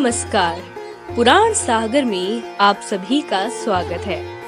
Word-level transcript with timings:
नमस्कार। 0.00 0.60
पुराण 1.16 1.52
सागर 1.52 2.04
में 2.04 2.56
आप 2.56 2.80
सभी 2.80 3.20
का 3.20 3.48
स्वागत 3.48 4.00
है। 4.00 4.42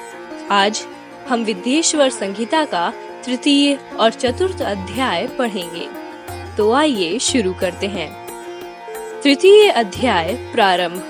आज 0.51 0.85
हम 1.29 1.43
विद्येश्वर 1.43 2.09
संहिता 2.09 2.65
का 2.65 2.93
तृतीय 3.25 3.79
और 3.99 4.11
चतुर्थ 4.11 4.61
अध्याय 4.61 5.27
पढ़ेंगे। 5.27 5.87
तो 6.57 6.73
आइए 6.73 7.19
शुरू 7.19 7.53
करते 7.53 7.87
हैं। 7.87 8.09
तृतीय 9.21 9.69
अध्याय 9.69 10.33
प्रारंभ। 10.33 11.03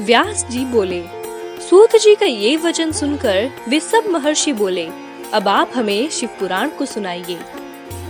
व्यास 0.00 0.46
जी 0.50 0.64
बोले, 0.64 1.02
सूत 1.70 1.96
जी 1.96 2.14
का 2.14 2.26
ये 2.26 2.56
वचन 2.56 2.92
सुनकर 2.92 3.50
वे 3.68 3.80
सब 3.80 4.06
महर्षि 4.08 4.52
बोले, 4.52 4.86
अब 5.34 5.48
आप 5.48 5.70
हमें 5.74 6.08
शिव 6.10 6.28
पुराण 6.40 6.68
को 6.68 6.86
सुनाइए। 6.86 7.38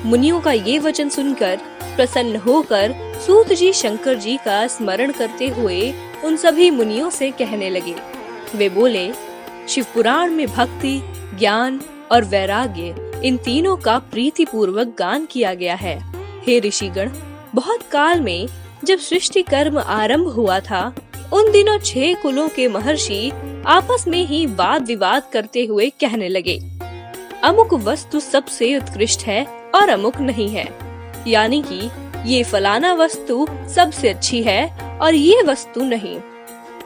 मुनियों 0.04 0.40
का 0.40 0.52
ये 0.52 0.78
वचन 0.78 1.08
सुनकर, 1.08 1.60
प्रसन्न 1.96 2.36
होकर 2.36 2.94
सूत 3.26 3.52
जी, 3.52 3.72
शंकर 3.72 4.14
जी 4.14 4.36
का 4.36 4.66
स्मरण 4.66 5.12
करते 5.12 5.48
हुए 5.48 5.92
उन 6.24 6.36
सभी 6.36 6.70
मुनियों 6.70 7.10
से 7.10 7.30
कहने 7.30 7.70
लगे। 7.70 7.94
वे 8.54 8.68
बोले, 8.68 9.10
शिव 9.68 9.86
पुराण 9.94 10.30
में 10.30 10.46
भक्ति, 10.46 11.00
ज्ञान 11.38 11.80
और 12.12 12.24
वैराग्य 12.24 13.20
इन 13.24 13.36
तीनों 13.36 13.76
का 13.76 13.98
प्रीति 14.10 14.44
पूर्वक 14.44 14.94
गान 14.98 15.26
किया 15.26 15.54
गया 15.54 15.74
है। 15.74 15.98
हे 16.46 16.58
ऋषिगण, 16.60 17.10
बहुत 17.54 17.82
काल 17.82 18.20
में 18.20 18.48
जब 18.84 18.98
सृष्टि 18.98 19.42
कर्म 19.42 19.78
आरंभ 19.78 20.28
हुआ 20.28 20.58
था, 20.60 20.84
उन 21.32 21.50
दिनों 21.52 21.78
छह 21.78 22.14
कुलों 22.14 22.48
के 22.48 22.68
महर्षि 22.68 23.30
आपस 23.66 24.04
में 24.08 24.24
ही 24.26 24.44
वाद 24.46 24.86
विवाद 24.86 25.28
करते 25.32 25.64
हुए 25.64 25.88
कहने 26.00 26.28
लगे, 26.28 26.58
अमुक 27.44 27.74
वस्तु 27.74 28.20
सबसे 28.20 28.76
उत्कृष्ट 28.76 29.22
है 29.22 29.44
और 29.74 29.88
अमुक 29.88 30.20
नहीं 30.20 30.48
है। 30.48 30.68
यानी 31.26 31.64
कि 31.66 31.90
ये 32.32 32.42
फलाना 32.42 32.94
वस्तु 32.94 33.46
सबसे 33.74 34.08
अच्छी 34.08 34.42
है 34.42 34.78
और 35.02 35.14
ये 35.14 35.42
वस्तु 35.42 35.84
नहीं। 35.84 36.20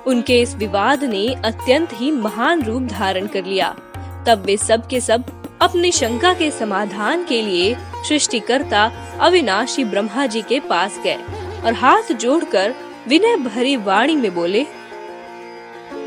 उनके 0.06 0.40
इस 0.40 0.54
विवाद 0.54 1.04
ने 1.04 1.34
अत्यंत 1.44 1.88
ही 1.92 2.10
महान 2.10 2.62
रूप 2.62 2.82
धारण 2.82 3.26
कर 3.26 3.44
लिया। 3.44 3.76
तब 4.26 4.42
वे 4.46 4.56
सब 4.56 4.86
के 4.86 5.00
सब 5.00 5.24
अपनी 5.62 5.92
शंका 5.92 6.32
के 6.34 6.50
समाधान 6.50 7.24
के 7.24 7.42
लिए 7.42 7.76
सृष्टिकर्ता 8.08 8.92
अविनाशी 9.20 9.84
ब्रह्मा 9.84 10.26
जी 10.26 10.42
के 10.42 10.60
पास 10.60 11.00
गए 11.04 11.16
और 11.64 11.72
हाथ 11.72 12.12
जोड़कर 12.12 12.74
विनय 13.08 13.36
भरी 13.36 13.76
वाणी 13.76 14.16
में 14.16 14.34
बोले, 14.34 14.66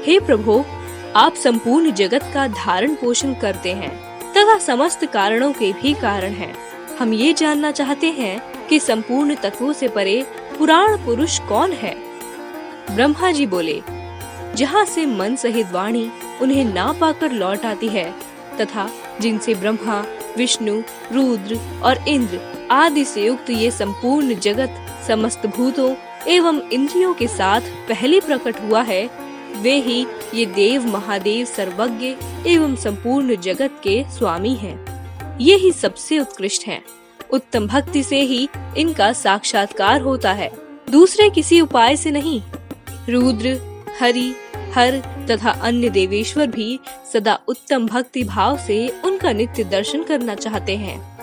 हे 0.05 0.19
प्रभु, 0.19 0.63
आप 1.15 1.35
संपूर्ण 1.35 1.91
जगत 1.91 2.31
का 2.33 2.47
धारण 2.47 2.95
पोषण 2.95 3.33
करते 3.33 3.73
हैं। 3.73 4.09
तथा 4.31 4.57
समस्त 4.57 5.05
कारणों 5.05 5.51
के 5.51 5.73
भी 5.73 5.93
कारण 5.93 6.31
हैं। 6.31 6.68
हम 6.99 7.13
ये 7.13 7.33
जानना 7.33 7.71
चाहते 7.71 8.07
हैं 8.11 8.67
कि 8.67 8.79
संपूर्ण 8.79 9.35
तत्वों 9.35 9.73
से 9.73 9.87
परे 9.87 10.21
पुराण 10.57 10.95
पुरुष 11.05 11.37
कौन 11.49 11.71
है 11.73 11.93
ब्रह्मा 12.95 13.31
जी 13.31 13.45
बोले, 13.45 13.79
जहाँ 14.55 14.83
से 14.85 15.05
मन 15.05 15.35
सहित 15.35 15.71
वाणी 15.71 16.09
उन्हें 16.41 16.65
ना 16.65 16.91
पाकर 17.01 17.31
लौट 17.31 17.65
आती 17.65 17.87
है, 17.87 18.03
तथा 18.61 18.89
जिनसे 19.21 19.55
ब्रह्मा, 19.55 20.01
विष्णु, 20.37 20.75
रुद्र 21.13 21.59
और 21.83 22.07
इंद्र 22.07 22.67
आदि 22.71 23.05
से 23.05 23.25
युक्त 23.25 23.49
ये 23.49 23.71
संपूर्ण 23.71 24.39
जगत 24.39 24.85
समस्त 25.07 25.47
भूतों 25.47 25.93
एवं 26.27 26.61
इंद्रियों 26.71 27.13
के 27.13 27.27
साथ 27.29 27.71
पहले 27.89 28.19
प्रकट 28.19 28.61
हुआ 28.61 28.81
है, 28.83 29.05
वे 29.57 29.79
ही 29.79 30.05
ये 30.33 30.45
देव 30.45 30.87
महादेव 30.87 31.45
सर्वज्ञ 31.47 32.15
एवं 32.47 32.75
संपूर्ण 32.75 33.35
जगत 33.41 33.81
के 33.83 34.03
स्वामी 34.17 34.55
हैं। 34.57 34.77
ये 35.41 35.55
ही 35.55 35.71
सबसे 35.71 36.19
उत्कृष्ट 36.19 36.67
हैं। 36.67 36.83
उत्तम 37.31 37.67
भक्ति 37.67 38.03
से 38.03 38.21
ही 38.21 38.49
इनका 38.77 39.13
साक्षात्कार 39.13 40.01
होता 40.01 40.33
है। 40.33 40.51
दूसरे 40.91 41.29
किसी 41.29 41.61
उपाय 41.61 41.95
से 41.95 42.11
नहीं। 42.11 42.41
रुद्र, 43.09 43.83
हरि, 43.99 44.33
हर 44.73 44.97
तथा 45.31 45.49
अन्य 45.49 45.89
देवेश्वर 45.89 46.47
भी 46.47 46.79
सदा 47.13 47.39
उत्तम 47.47 47.87
भक्ति 47.87 48.23
भाव 48.23 48.57
से 48.57 49.01
उनका 49.05 49.31
नित्य 49.31 49.63
दर्शन 49.63 50.03
करना 50.03 50.35
चाहते 50.35 50.77
हैं। 50.77 51.19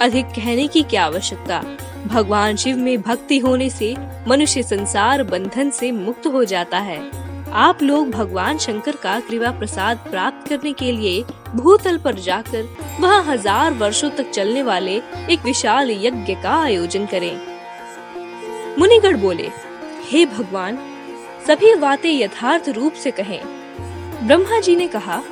अधिक 0.00 0.26
कहने 0.26 0.68
की 0.68 0.82
क्या 0.82 1.04
आवश्यकता? 1.04 1.64
भगवान 2.06 2.56
शिव 2.56 2.76
में 2.76 3.02
भक्ति 3.02 3.38
होने 3.38 3.70
से 3.70 3.96
मनुष्य 4.28 4.62
संसार 4.62 5.22
बंधन 5.22 5.70
से 5.70 5.92
मुक्त 5.92 6.26
हो 6.26 6.44
जाता 6.44 6.78
है। 6.78 7.23
आप 7.54 7.82
लोग 7.82 8.10
भगवान 8.10 8.58
शंकर 8.58 8.96
का 8.96 9.18
कृपा 9.20 9.50
प्रसाद 9.50 9.98
प्राप्त 10.10 10.48
करने 10.48 10.72
के 10.72 10.90
लिए 10.92 11.22
भूतल 11.54 11.98
पर 11.98 12.14
जाकर 12.14 12.62
वहाँ 13.00 13.22
हज़ार 13.24 13.72
वर्षों 13.72 14.10
तक 14.10 14.30
चलने 14.30 14.62
वाले 14.62 14.96
एक 15.30 15.44
विशाल 15.44 15.90
यज्ञ 15.90 16.34
का 16.34 16.54
आयोजन 16.54 17.06
करें। 17.06 17.36
मुनिगढ़ 18.78 19.16
बोले, 19.16 19.48
हे 20.10 20.24
भगवान, 20.26 20.78
सभी 21.46 21.74
बातें 21.74 22.10
यथार्थ 22.10 22.68
रूप 22.68 22.92
से 22.94 23.10
कहें। 23.10 23.40
ब्रह्मा 24.26 24.60
जी 24.60 24.76
ने 24.76 24.88
कहा, 24.88 25.22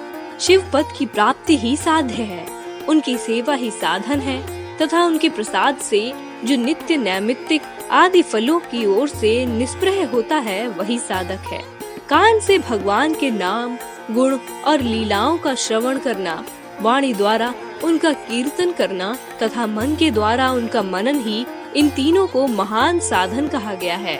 शिव 0.41 0.71
पद 0.73 0.95
की 0.99 1.07
प्राप्ति 1.09 1.57
ही 1.57 1.77
साध्य 1.77 2.23
है। 2.23 2.47
उनकी 2.87 3.17
सेवा 3.19 3.55
ही 3.55 3.71
साधन 3.71 4.21
है 4.21 4.41
तथा 4.79 5.05
उनके 5.05 5.29
प्रसाद 5.31 5.79
से 5.81 6.13
जो 6.45 6.57
नित्य 6.57 6.97
नैमित्तिक 6.97 7.63
आदि 7.93 8.23
फलों 8.23 8.61
की 8.61 8.87
ओर 8.87 9.09
से 9.09 9.45
निष्प्रह 9.49 10.07
होता 10.07 10.37
है, 10.39 10.67
वही 10.69 10.99
साधक 10.99 11.53
है। 11.53 11.72
कान 12.13 12.41
से 12.41 12.59
भगवान 12.59 13.15
के 13.15 13.31
नाम, 13.31 13.77
गुण 14.11 14.39
और 14.65 14.81
लीलाओं 14.81 15.39
का 15.39 15.55
श्रवण 15.55 15.99
करना, 15.99 16.45
वाणी 16.81 17.15
द्वारा 17.15 17.55
उनका 17.85 18.13
कीर्तन 18.13 18.73
करना 18.73 19.19
तथा 19.43 19.67
मन 19.67 19.97
के 19.97 20.11
द्वारा 20.11 20.51
उनका 20.53 20.83
मनन 20.83 21.21
ही 21.21 21.47
इन 21.77 21.89
तीनों 21.89 22.27
को 22.27 22.47
महान 22.47 22.99
साधन 23.01 23.49
कहा 23.49 23.75
गया 23.75 23.97
है। 23.97 24.19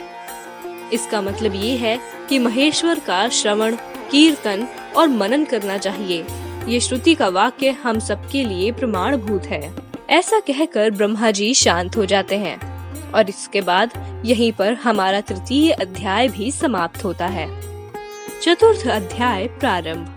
इसका 0.93 1.21
मतलब 1.21 1.55
ये 1.55 1.75
है 1.77 1.99
कि 2.29 2.39
महेश्वर 2.39 2.99
का 2.99 3.29
श्रवण, 3.29 3.75
कीर्तन 4.11 4.67
और 4.97 5.07
मनन 5.07 5.43
करना 5.45 5.77
चाहिए। 5.77 6.25
ये 6.67 6.79
श्रुति 6.79 7.15
का 7.15 7.27
वाक्य 7.29 7.69
हम 7.69 7.99
सबके 7.99 8.43
लिए 8.43 8.71
प्रमाण 8.71 9.17
भूत 9.17 9.43
है। 9.43 9.73
ऐसा 10.09 10.39
कहकर 10.39 10.89
ब्रह्मा 10.91 11.31
जी 11.31 11.53
शांत 11.53 11.97
हो 11.97 12.05
जाते 12.05 12.37
हैं 12.37 12.57
और 13.11 13.29
इसके 13.29 13.61
बाद 13.61 13.91
यहीं 14.25 14.51
पर 14.51 14.73
हमारा 14.73 15.21
तृतीय 15.21 15.71
अध्याय 15.71 16.27
भी 16.27 16.51
समाप्त 16.51 17.03
होता 17.03 17.27
है। 17.27 17.72
चतुर्थ 18.43 18.87
अध्याय 18.87 19.47
प्रारंभ। 19.47 20.07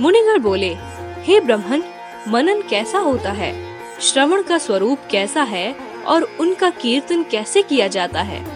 मुनिगढ़ 0.00 0.38
बोले, 0.38 0.74
हे 1.22 1.40
ब्रह्मन, 1.40 1.82
मनन 2.28 2.62
कैसा 2.70 2.98
होता 2.98 3.30
है? 3.32 3.76
श्रवण 4.00 4.42
का 4.42 4.58
स्वरूप 4.58 4.98
कैसा 5.10 5.42
है 5.42 5.76
और 6.06 6.22
उनका 6.40 6.70
कीर्तन 6.70 7.22
कैसे 7.22 7.62
किया 7.62 7.88
जाता 7.88 8.22
है? 8.22 8.46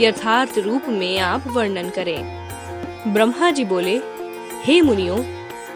यथार्थ 0.00 0.58
रूप 0.58 0.82
में 0.88 1.18
आप 1.18 1.44
वर्णन 1.46 1.90
करें। 1.90 2.48
ब्रह्मा 3.12 3.50
जी 3.50 3.64
बोले, 3.64 4.00
हे 4.62 4.80
मुनियों, 4.80 5.18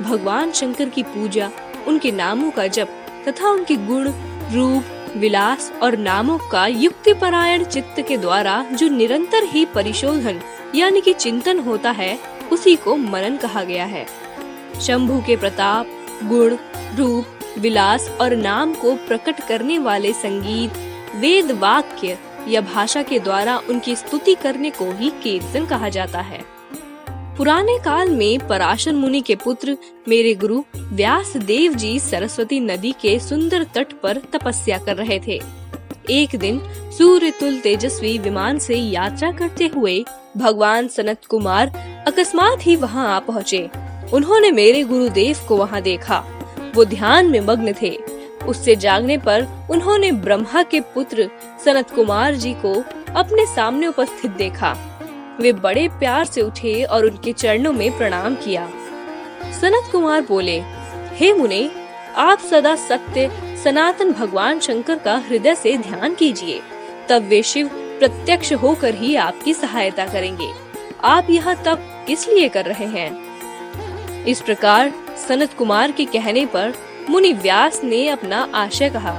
भगवान 0.03 0.53
शंकर 0.53 0.89
की 0.89 1.03
पूजा, 1.03 1.51
उनके 1.87 2.13
नामों 2.13 2.51
का 2.51 2.67
जप 2.67 2.89
तथा 3.29 3.51
उनके 3.51 3.77
गुण, 3.77 4.05
रूप 4.53 4.85
विलास 5.17 5.73
और 5.83 5.97
नामों 5.97 6.39
का 6.39 6.67
युक्ति 6.67 7.15
परायण 7.15 7.65
चित्त 7.65 8.01
के 8.09 8.17
द्वारा 8.17 8.63
जो 8.63 8.89
निरंतर 8.89 9.45
ही 9.45 9.65
परिशोधन, 9.65 10.41
यानी 10.75 11.01
कि 11.01 11.13
चिंतन 11.13 11.59
होता 11.59 11.91
है, 11.91 12.19
उसी 12.53 12.77
को 12.77 12.97
मनन 12.97 13.37
कहा 13.37 13.65
गया 13.65 13.85
है। 13.85 14.07
शंभु 14.81 15.23
के 15.27 15.37
प्रताप, 15.37 15.87
गुण, 16.25 16.57
रूप, 16.97 17.27
विलास 17.59 18.11
और 18.21 18.37
नाम 18.37 18.75
को 18.75 18.95
प्रकट 18.95 19.41
करने 19.41 19.79
वाले 19.79 20.13
संगीत, 20.13 20.73
वेद 21.17 21.51
वाक्य 21.51 22.19
या 22.49 22.61
भाषा 22.61 23.03
के 23.03 23.19
द्वारा 23.19 23.59
उनकी 23.59 23.97
स्तुति 23.97 24.35
करने 24.35 24.71
को 24.71 24.99
ही 24.99 25.11
कीर्तन 25.11 25.67
कहा 25.67 25.89
जाता 25.89 26.21
है। 26.21 26.58
पुराने 27.39 27.79
काल 27.79 28.09
में 28.11 28.47
पराशर 28.49 28.93
मुनि 28.93 29.21
के 29.21 29.35
पुत्र 29.35 29.77
मेरे 30.09 30.35
गुरु 30.35 30.63
व्यास 30.77 31.37
देव 31.37 31.75
जी 31.75 31.99
सरस्वती 31.99 32.59
नदी 32.61 32.93
के 32.93 33.19
सुंदर 33.19 33.65
तट 33.65 33.93
पर 33.93 34.19
तपस्या 34.33 34.79
कर 34.79 34.97
रहे 34.97 35.21
थे। 35.27 35.41
एक 36.11 36.35
दिन 36.37 36.61
सूर्य 36.99 37.31
तुल 37.31 37.59
तेजस्वी 37.59 38.19
विमान 38.19 38.59
से 38.59 38.77
यात्रा 38.77 39.31
करते 39.33 39.67
हुए 39.67 40.05
भगवान 40.37 40.89
सनत 40.89 41.25
कुमार 41.25 41.69
अकस्मात 42.07 42.67
ही 42.67 42.77
वहाँ 42.77 43.17
आ 43.17 43.19
पहुँचे। 43.21 43.71
उन्होंने 44.15 44.51
मेरे 44.51 44.83
गुरुदेव 44.83 45.47
को 45.49 45.57
वहाँ 45.57 45.83
देखा। 45.83 46.25
वो 46.75 46.85
ध्यान 46.85 47.31
में 47.31 47.41
मग्न 47.41 47.75
थे। 47.83 47.97
उससे 48.49 48.77
जागने 48.77 49.19
पर 49.19 49.47
उन्होंने 49.71 50.13
ब्रह्मा 50.13 50.63
के 50.63 50.81
पुत्र 50.81 51.31
सनत 51.65 51.91
कुमार 51.91 52.35
जी 52.35 52.53
को 52.55 52.75
अपने 53.15 53.47
सामने 53.47 53.87
उपस्थित 53.87 54.31
देखा। 54.31 54.77
वे 55.41 55.53
बड़े 55.53 55.89
प्यार 55.89 56.25
से 56.25 56.41
उठे 56.41 56.83
और 56.85 57.05
उनके 57.07 57.33
चरणों 57.33 57.73
में 57.73 57.97
प्रणाम 57.99 58.35
किया। 58.35 58.69
सनत 59.61 59.91
कुमार 59.93 60.21
बोले, 60.21 60.61
हे 61.15 61.33
मुने, 61.33 61.71
आप 62.17 62.39
सदा 62.41 62.75
सत्य, 62.77 63.31
सनातन 63.65 64.13
भगवान 64.13 64.59
शंकर 64.59 64.99
का 64.99 65.17
हृदय 65.19 65.55
से 65.55 65.77
ध्यान 65.77 66.15
कीजिए। 66.15 66.61
तब 67.09 67.23
वे 67.23 67.43
शिव 67.43 67.69
प्रत्यक्ष 67.99 68.53
होकर 68.53 68.95
ही 68.95 69.15
आपकी 69.17 69.55
सहायता 69.55 70.07
करेंगे। 70.07 70.51
आप 71.05 71.31
यहाँ 71.31 71.55
तब 71.65 72.05
किस 72.07 72.29
लिए 72.29 72.49
कर 72.49 72.65
रहे 72.65 72.87
हैं? 72.87 74.25
इस 74.25 74.41
प्रकार 74.41 74.93
सनत 75.29 75.53
कुमार 75.53 75.93
के 75.93 76.05
कहने 76.05 76.45
पर 76.47 76.75
मुनि 77.11 77.33
व्यास 77.33 77.81
ने 77.85 78.07
अपना 78.09 78.49
आशय 78.55 78.91
कहा, 78.91 79.19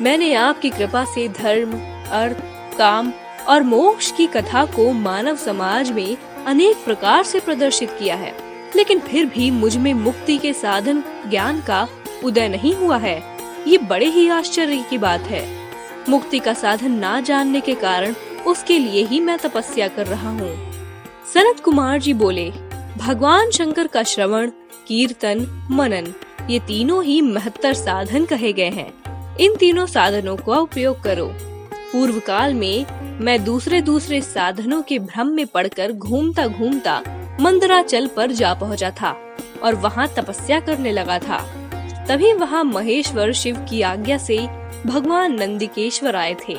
मैंने 0.00 0.34
आपकी 0.34 0.70
कृपा 0.70 1.04
से 1.04 1.28
धर्म, 1.28 1.72
अर्थ, 2.10 2.42
काम 2.78 3.12
और 3.48 3.62
मोक्ष 3.62 4.10
की 4.10 4.26
कथा 4.26 4.64
को 4.64 4.92
मानव 4.92 5.36
समाज 5.36 5.90
में 5.90 6.16
अनेक 6.46 6.76
प्रकार 6.76 7.24
से 7.24 7.40
प्रदर्शित 7.40 7.90
किया 7.90 8.16
है। 8.16 8.34
लेकिन 8.76 8.98
फिर 8.98 9.26
भी 9.26 9.50
मुझमें 9.50 9.94
मुक्ति 9.94 10.38
के 10.38 10.52
साधन, 10.52 11.02
ज्ञान 11.30 11.60
का 11.60 11.88
उदय 12.24 12.48
नहीं 12.48 12.74
हुआ 12.74 12.96
है। 12.96 13.36
ये 13.66 13.78
बड़े 13.78 14.06
ही 14.06 14.28
आश्चर्य 14.28 14.84
की 14.90 14.98
बात 14.98 15.20
है। 15.20 15.56
मुक्ति 16.08 16.38
का 16.38 16.54
साधन 16.54 16.90
ना 16.90 17.20
जानने 17.20 17.60
के 17.60 17.74
कारण 17.74 18.14
उसके 18.46 18.78
लिए 18.78 19.04
ही 19.04 19.20
मैं 19.20 19.38
तपस्या 19.38 19.88
कर 19.88 20.06
रहा 20.06 20.30
हूँ। 20.30 20.72
सनत 21.34 21.60
कुमार 21.60 21.98
जी 21.98 22.14
बोले, 22.14 22.52
भगवान 22.98 23.50
शंकर 23.50 23.86
का 23.86 24.02
श्रवण, 24.02 24.50
कीर्तन, 24.86 25.68
मनन, 25.70 26.14
ये 26.50 26.58
तीनों 26.58 27.04
ही 27.04 27.20
महत्तर 27.20 27.74
साधन 27.74 28.24
कहे 28.24 28.52
गए 28.52 28.70
हैं। 28.70 28.92
इन 29.36 29.56
तीनों 29.56 29.86
साधनों 29.86 30.36
का 30.36 30.58
उपयोग 30.58 31.02
करो। 31.02 31.55
पूर्व 31.96 32.18
काल 32.20 32.54
में 32.54 32.86
मैं 33.20 33.44
दूसरे 33.44 33.80
दूसरे 33.80 34.20
साधनों 34.20 34.82
के 34.82 34.98
भ्रम 34.98 35.26
में 35.26 35.46
पड़कर 35.46 35.92
घूमता 35.92 36.46
घूमता 36.46 37.00
मंदराचल 37.40 38.06
पर 38.06 38.32
जा 38.32 38.52
पहुँचा 38.54 38.90
था 38.90 39.12
और 39.62 39.74
वहाँ 39.74 40.06
तपस्या 40.08 40.60
करने 40.60 40.92
लगा 40.92 41.18
था। 41.18 41.38
तभी 42.08 42.32
वहाँ 42.32 42.64
महेश्वर 42.64 43.32
शिव 43.32 43.56
की 43.70 43.82
आज्ञा 43.82 44.18
से 44.18 44.38
भगवान 44.86 45.34
नंदिकेश्वर 45.34 46.16
आए 46.16 46.34
थे। 46.34 46.54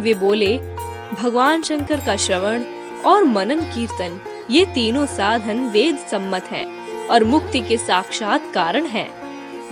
वे 0.00 0.14
बोले, 0.14 0.58
भगवान 1.22 1.62
शंकर 1.62 2.00
का 2.00 2.16
श्रवण 2.16 2.62
और 3.06 3.24
मनन 3.24 3.60
कीर्तन, 3.60 4.20
ये 4.50 4.64
तीनों 4.64 5.06
साधन 5.06 5.68
वेद 5.68 5.96
सम्मत 6.10 6.44
हैं 6.44 6.66
और 7.08 7.24
मुक्ति 7.24 7.60
के 7.60 7.76
साक्षात 7.76 8.50
कारण 8.54 8.86
हैं। 8.86 9.08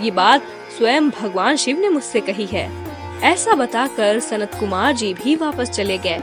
ये 0.00 0.10
बात 0.10 0.42
स्वयं 0.78 1.10
भगवान 1.10 1.56
शिव 1.56 1.80
ने 1.80 1.88
मुझसे 1.88 2.20
कही 2.20 2.46
है। 2.46 2.87
ऐसा 3.22 3.54
बताकर 3.54 4.20
सनत 4.20 4.50
कुमार 4.60 4.92
जी 4.92 5.14
भी 5.14 5.36
वापस 5.36 5.70
चले 5.70 5.98
गए। 5.98 6.20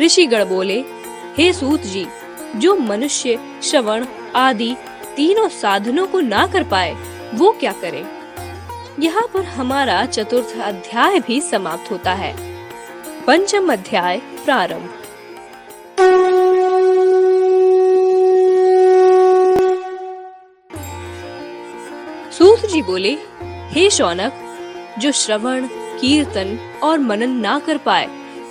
ऋषिगण 0.00 0.44
बोले, 0.44 0.84
हे 1.38 1.52
सूत 1.52 1.80
जी, 1.80 2.06
जो 2.56 2.76
मनुष्य, 2.76 3.38
श्रवण 3.62 4.06
आदि 4.36 4.76
तीनों 5.16 5.48
साधनों 5.48 6.06
को 6.06 6.20
ना 6.20 6.46
कर 6.46 6.62
पाए, 6.62 6.96
वो 7.34 7.52
क्या 7.52 7.72
करे? 7.72 8.04
यहाँ 8.98 9.26
पर 9.34 9.44
हमारा 9.44 10.04
चतुर्थ 10.04 10.60
अध्याय 10.60 11.20
भी 11.20 11.40
समाप्त 11.40 11.90
होता 11.90 12.12
है। 12.12 12.36
पंचम 13.26 13.72
अध्याय 13.72 14.18
प्रारंभ। 14.18 14.90
सूत 22.32 22.66
जी 22.66 22.82
बोले, 22.82 23.18
हे 23.42 23.90
शौनक, 23.90 24.32
जो 24.98 25.12
श्रवण 25.12 25.68
कीर्तन 26.00 26.58
और 26.82 26.98
मनन 26.98 27.30
ना 27.30 27.58
कर 27.58 27.76
पाए। 27.76 28.06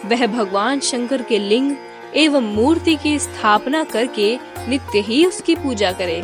वह 0.06 0.28
भगवान 0.28 0.80
शंकर 0.80 1.22
के 1.22 1.40
लिंग 1.40 1.76
एवं 2.16 2.42
मूर्ति 2.42 2.96
की 2.96 3.20
स्थापना 3.20 3.84
करके 3.84 4.40
नित्य 4.68 5.00
ही 5.00 5.26
उसकी 5.26 5.56
पूजा 5.56 5.92
करे। 5.92 6.24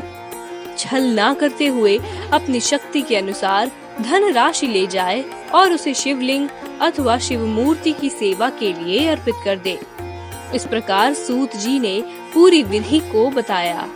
छल 0.77 1.03
ना 1.03 1.33
करते 1.33 1.67
हुए 1.67 1.99
अपनी 2.33 2.59
शक्ति 2.59 3.01
के 3.01 3.15
अनुसार 3.15 3.71
धन 4.01 4.31
राशि 4.31 4.67
ले 4.67 4.87
जाए 4.87 5.25
और 5.53 5.73
उसे 5.73 5.93
शिवलिंग 5.93 6.49
अथवा 6.81 7.17
शिव 7.17 7.45
मूर्ति 7.45 7.91
की 7.91 8.09
सेवा 8.09 8.49
के 8.49 8.73
लिए 8.73 9.07
अर्पित 9.07 9.35
कर 9.45 9.57
दे। 9.57 9.79
इस 10.55 10.65
प्रकार 10.65 11.13
सूत 11.13 11.55
जी 11.55 11.79
ने 11.79 12.03
पूरी 12.33 12.63
विधि 12.63 12.99
को 12.99 13.29
बताया। 13.29 13.87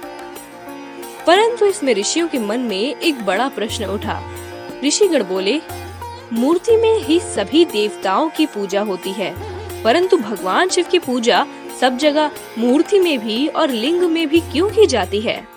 परंतु 1.28 1.66
इसमें 1.66 1.94
ऋषियों 1.96 2.28
के 2.28 2.40
मन 2.40 2.60
में 2.60 2.96
एक 2.96 3.26
बड़ा 3.26 3.48
प्रश्न 3.48 3.86
उठा। 3.86 4.24
ऋषिगण 4.84 5.24
बोले 5.24 5.62
मूर्ति 6.34 6.78
में 6.78 7.00
ही 7.00 7.20
सभी 7.20 7.66
देवताओं 7.66 8.30
की 8.30 8.46
पूजा 8.46 8.82
होती 8.82 9.12
है। 9.12 9.56
परंतु 9.84 10.18
भगवान 10.18 10.70
शिव 10.70 10.86
की 10.86 11.00
पूजा 11.00 11.46
सब 11.82 11.98
जगह 11.98 12.32
मूर्ति 12.58 13.00
में 13.00 13.20
भी 13.20 13.48
और 13.48 13.70
लिंग 13.70 14.02
में 14.02 14.28
भी 14.28 14.40
क्यों 14.40 14.70
की 14.70 14.88
जाती 14.88 15.22
है? 15.22 15.48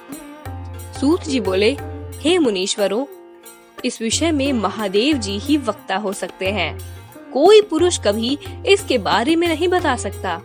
सूत 1.01 1.23
जी 1.23 1.41
बोले, 1.41 1.77
हे 2.17 2.39
मुनीश्वरों, 2.39 3.07
इस 3.85 4.03
विषय 4.03 4.31
में 4.31 4.53
महादेव 4.53 5.17
जी 5.17 5.39
ही 5.39 5.57
वक्ता 5.57 5.97
हो 5.97 6.13
सकते 6.13 6.47
हैं। 6.47 6.79
कोई 7.33 7.63
पुरुष 7.63 7.99
कभी 7.99 8.39
इसके 8.67 8.99
बारे 8.99 9.37
में 9.37 9.49
नहीं 9.49 9.69
बता 9.69 9.97
सकता। 9.97 10.41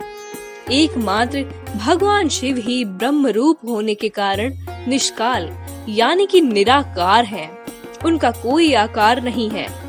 एकमात्र 0.72 1.46
भगवान 1.86 2.30
शिव 2.30 2.58
ही 2.58 2.86
ब्रह्म 2.86 3.28
रूप 3.28 3.58
होने 3.66 3.96
के 3.96 4.10
कारण 4.10 4.54
निष्काल, 4.88 5.52
यानी 5.90 6.26
कि 6.26 6.42
निराकार 6.42 7.26
हैं। 7.26 7.58
उनका 8.06 8.32
कोई 8.32 8.74
आकार 8.74 9.22
नहीं 9.22 9.50
है। 9.50 9.83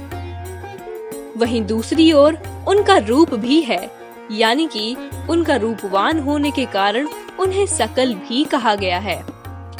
वहीं 1.36 1.64
दूसरी 1.66 2.10
ओर 2.12 2.38
उनका 2.68 2.96
रूप 2.98 3.34
भी 3.34 3.60
है, 3.62 3.90
यानी 4.32 4.66
कि 4.66 4.96
उनका 5.30 5.56
रूपवान 5.56 6.18
होने 6.18 6.50
के 6.50 6.64
कारण 6.66 7.08
उन्हें 7.40 7.66
सकल 7.66 8.14
भी 8.20 8.44
कहा 8.44 8.74
गया 8.74 8.98
है 8.98 9.22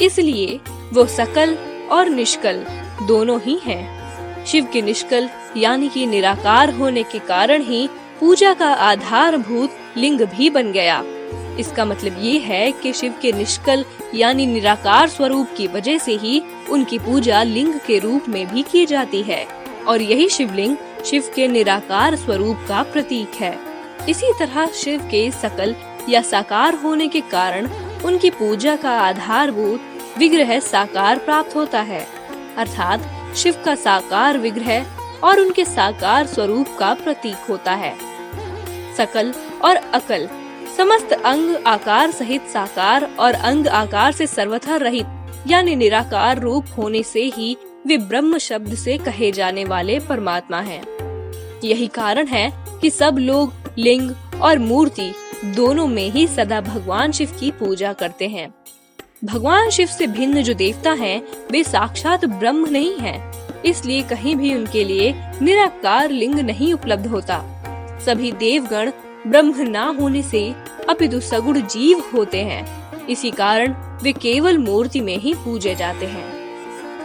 इसलिए 0.01 0.59
वो 0.93 1.05
सकल 1.07 1.55
और 1.91 2.09
निष्कल 2.09 2.63
दोनों 3.07 3.39
ही 3.41 3.59
हैं। 3.63 4.45
शिव 4.45 4.67
के 4.73 4.81
निष्कल, 4.81 5.29
यानी 5.57 5.89
कि 5.89 6.05
निराकार 6.05 6.73
होने 6.73 7.03
के 7.03 7.19
कारण 7.19 7.61
ही 7.61 7.87
पूजा 8.19 8.53
का 8.53 8.67
आधारभूत 8.67 9.97
लिंग 9.97 10.21
भी 10.27 10.49
बन 10.49 10.71
गया 10.71 11.03
इसका 11.59 11.85
मतलब 11.85 12.17
ये 12.21 12.37
है 12.39 12.71
कि 12.73 12.91
शिव 12.93 13.13
के 13.21 13.31
निष्कल, 13.31 13.85
यानी 14.15 14.45
निराकार 14.45 15.07
स्वरूप 15.09 15.53
की 15.57 15.67
वजह 15.67 15.97
से 15.97 16.15
ही 16.15 16.41
उनकी 16.69 16.99
पूजा 16.99 17.43
लिंग 17.43 17.73
के 17.87 17.99
रूप 17.99 18.27
में 18.29 18.45
भी 18.47 18.63
की 18.63 18.85
जाती 18.85 19.21
है, 19.21 19.45
और 19.87 20.01
यही 20.01 20.27
शिवलिंग 20.29 20.75
शिव 21.05 21.31
के 21.35 21.47
निराकार 21.47 22.15
स्वरूप 22.15 22.65
का 22.67 22.83
प्रतीक 22.83 23.35
है। 23.35 23.57
इसी 24.09 24.31
तरह 24.39 24.65
शिव 24.73 25.01
के 25.01 25.29
सकल 25.31 25.75
या 26.09 26.21
साकार 26.21 26.75
होने 26.75 27.07
के 27.07 27.21
कारण 27.21 27.67
उनकी 28.05 28.29
पूजा 28.29 28.75
का 28.75 28.91
आधारभूत 28.99 30.17
विग्रह 30.17 30.59
साकार 30.59 31.19
प्राप्त 31.19 31.55
होता 31.55 31.81
है। 31.81 32.05
अर्थात 32.57 33.35
शिव 33.37 33.61
का 33.65 33.75
साकार 33.75 34.37
विग्रह 34.37 34.85
और 35.23 35.39
उनके 35.39 35.65
साकार 35.65 36.25
स्वरूप 36.25 36.67
का 36.79 36.93
प्रतीक 36.93 37.49
होता 37.49 37.73
है। 37.73 37.95
सकल 38.97 39.33
और 39.63 39.75
अकल 39.75 40.27
समस्त 40.77 41.13
अंग 41.13 41.55
आकार 41.67 42.11
सहित 42.11 42.47
साकार 42.47 43.09
और 43.19 43.33
अंग 43.33 43.67
आकार 43.67 44.11
से 44.11 44.27
सर्वथा 44.27 44.75
रहित 44.77 45.47
यानी 45.47 45.75
निराकार 45.75 46.39
रूप 46.39 46.65
होने 46.77 47.03
से 47.03 47.23
ही 47.35 47.55
वे 47.87 47.97
ब्रह्म 47.99 48.37
शब्द 48.37 48.75
से 48.75 48.97
कहे 48.97 49.31
जाने 49.31 49.65
वाले 49.65 49.99
परमात्मा 49.99 50.59
हैं। 50.59 50.94
यही 51.63 51.87
कारण 51.87 52.27
है 52.27 52.53
कि 52.81 52.89
सब 52.89 53.17
लोग 53.19 53.53
लिंग 53.77 54.11
और 54.41 54.59
मूर्ति 54.59 55.13
दोनों 55.45 55.87
में 55.87 56.11
ही 56.11 56.27
सदा 56.27 56.61
भगवान 56.61 57.11
शिव 57.11 57.37
की 57.39 57.51
पूजा 57.51 57.93
करते 57.93 58.27
हैं। 58.27 58.53
भगवान 59.25 59.69
शिव 59.69 59.87
से 59.87 60.07
भिन्न 60.07 60.41
जो 60.41 60.53
देवता 60.53 60.91
हैं, 60.91 61.21
वे 61.51 61.63
साक्षात 61.63 62.25
ब्रह्म 62.25 62.67
नहीं 62.69 62.97
हैं। 62.97 63.33
इसलिए 63.61 64.01
कहीं 64.01 64.35
भी 64.35 64.55
उनके 64.55 64.83
लिए 64.83 65.13
निराकार 65.41 66.09
लिंग 66.09 66.39
नहीं 66.39 66.73
उपलब्ध 66.73 67.07
होता। 67.07 67.41
सभी 68.05 68.31
देवगण 68.31 68.91
ब्रह्म 69.27 69.61
ना 69.61 69.95
होने 69.99 70.21
से 70.21 70.55
अपितु 70.89 71.19
सगुण 71.19 71.61
जीव 71.61 72.03
होते 72.13 72.41
हैं। 72.41 72.85
इसी 73.07 73.31
कारण 73.31 73.75
वे 74.03 74.11
केवल 74.11 74.57
मूर्ति 74.57 75.01
में 75.01 75.17
ही 75.17 75.33
पूजे 75.33 75.75
जाते 75.75 76.05
हैं। 76.05 76.35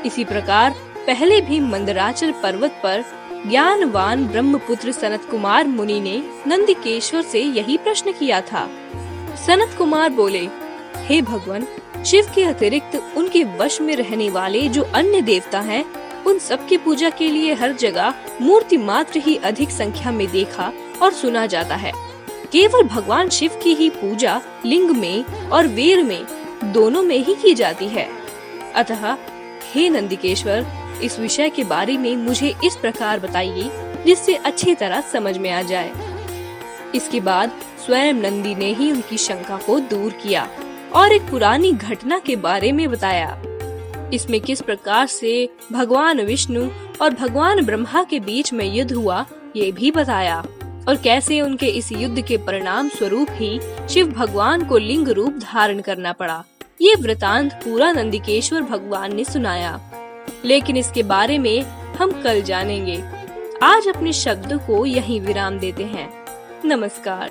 इसी 0.02 0.24
प्रकार 0.24 0.70
पहले 1.06 1.40
भी 1.40 1.60
मंदराचल 1.60 2.32
पर्वत 2.32 2.80
पर 2.82 3.04
ज्ञानवान 3.46 4.26
ब्रह्मपुत्र 4.26 4.92
सनत 4.92 5.24
कुमार 5.30 5.66
मुनि 5.66 6.00
ने 6.00 6.22
नंदिकेश्वर 6.46 7.22
से 7.22 7.40
यही 7.40 7.76
प्रश्न 7.78 8.12
किया 8.12 8.40
था। 8.40 8.68
सनत 9.46 9.74
कुमार 9.78 10.10
बोले 10.10 10.48
हे 10.96 11.22
भगवान 11.22 11.66
शिव 12.06 12.32
के 12.34 12.42
अतिरिक्त 12.44 13.14
उनके 13.16 13.44
वश 13.44 13.80
में 13.80 13.96
रहने 13.96 14.30
वाले 14.30 14.68
जो 14.68 14.82
अन्य 14.82 15.20
देवता 15.20 15.60
हैं, 15.60 15.84
उन 16.24 16.38
सब 16.38 16.66
की 16.66 16.76
पूजा 16.76 17.10
के 17.10 17.28
लिए 17.28 17.54
हर 17.54 17.72
जगह 17.72 18.14
मूर्ति 18.40 18.76
मात्र 18.76 19.18
ही 19.18 19.36
अधिक 19.36 19.70
संख्या 19.70 20.12
में 20.12 20.30
देखा 20.30 20.72
और 21.02 21.12
सुना 21.12 21.46
जाता 21.46 21.76
है। 21.76 21.92
केवल 22.52 22.82
भगवान 22.82 23.28
शिव 23.28 23.60
की 23.62 23.74
ही 23.74 23.90
पूजा 23.90 24.40
लिंग 24.66 24.90
में 24.90 25.24
और 25.24 25.66
वीर 25.66 26.02
में 26.02 26.26
दोनों 26.64 27.02
में 27.02 27.18
ही 27.24 27.34
की 27.34 27.54
जाती 27.54 27.88
है। 27.88 28.08
अतः 28.74 29.16
हे 29.72 29.88
नंदिकेश्वर 29.88 30.66
इस 31.02 31.18
विषय 31.18 31.50
के 31.50 31.64
बारे 31.64 31.96
में 31.98 32.14
मुझे 32.16 32.54
इस 32.64 32.76
प्रकार 32.76 33.20
बताइए, 33.20 33.70
जिससे 34.06 34.34
अच्छी 34.34 34.74
तरह 34.74 35.00
समझ 35.12 35.36
में 35.38 35.50
आ 35.50 35.62
जाए। 35.62 35.92
इसके 36.94 37.20
बाद 37.20 37.52
स्वयं 37.86 38.14
नंदी 38.14 38.54
ने 38.54 38.72
ही 38.74 38.90
उनकी 38.92 39.16
शंका 39.18 39.56
को 39.56 39.78
दूर 39.80 40.12
किया 40.22 40.48
और 40.94 41.12
एक 41.12 41.22
पुरानी 41.22 41.72
घटना 41.72 42.18
के 42.18 42.36
बारे 42.36 42.72
में 42.72 42.90
बताया। 42.90 43.36
इसमें 44.14 44.40
किस 44.40 44.60
प्रकार 44.60 45.06
से 45.06 45.48
भगवान 45.72 46.20
विष्णु 46.20 46.68
और 47.02 47.14
भगवान 47.14 47.64
ब्रह्मा 47.64 48.02
के 48.02 48.20
बीच 48.20 48.52
में 48.52 48.64
युद्ध 48.66 48.92
हुआ, 48.92 49.24
ये 49.56 49.70
भी 49.72 49.90
बताया। 49.90 50.38
और 50.88 50.96
कैसे 50.96 51.40
उनके 51.40 51.66
इस 51.68 51.90
युद्ध 51.92 52.20
के 52.20 52.36
परिणाम 52.36 52.88
स्वरूप 52.88 53.28
ही 53.30 53.60
शिव 53.88 54.10
भगवान 54.12 54.64
को 54.64 54.78
लिंग 54.78 55.08
रूप 55.08 55.38
धारण 55.42 55.80
करना 55.80 56.12
पड़ा, 56.12 56.42
ये 56.80 56.94
वृतांत 56.94 57.52
पूरा 57.54 57.92
नंदिकेश्वर 57.92 58.62
भगवान 58.62 59.14
ने 59.16 59.24
सुनाया। 59.24 59.78
लेकिन 60.44 60.76
इसके 60.76 61.02
बारे 61.02 61.38
में 61.38 61.62
हम 61.98 62.22
कल 62.22 62.42
जानेंगे। 62.42 63.02
आज 63.62 63.88
अपने 63.88 64.12
शब्द 64.12 64.52
को 64.66 64.86
यही 64.86 65.20
विराम 65.20 65.58
देते 65.58 65.84
हैं। 65.84 66.24
नमस्कार। 66.64 67.30